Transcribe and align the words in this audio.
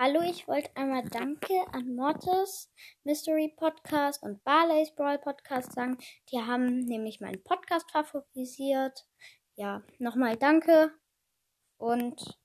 Hallo, 0.00 0.20
ich 0.20 0.46
wollte 0.46 0.70
einmal 0.76 1.02
Danke 1.08 1.54
an 1.72 1.96
Mortis 1.96 2.70
Mystery 3.02 3.52
Podcast 3.56 4.22
und 4.22 4.44
Barley's 4.44 4.94
Brawl 4.94 5.18
Podcast 5.18 5.72
sagen. 5.72 5.98
Die 6.30 6.38
haben 6.38 6.78
nämlich 6.84 7.20
meinen 7.20 7.42
Podcast 7.42 7.90
favorisiert. 7.90 9.08
Ja, 9.56 9.82
nochmal 9.98 10.36
Danke 10.36 10.92
und 11.78 12.38